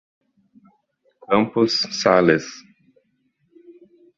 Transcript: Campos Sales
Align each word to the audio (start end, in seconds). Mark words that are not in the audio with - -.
Campos 1.27 1.77
Sales 2.01 2.47